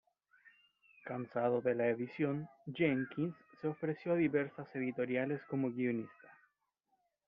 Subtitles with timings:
[1.05, 6.27] Cansado de la edición, Jenkins se ofreció a diversas editoriales como guionista.